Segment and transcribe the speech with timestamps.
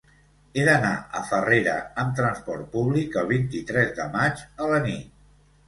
[0.53, 5.17] He d'anar a Farrera amb trasport públic el vint-i-tres de maig a la nit.